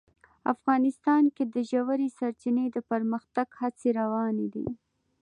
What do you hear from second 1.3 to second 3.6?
کې د ژورې سرچینې د پرمختګ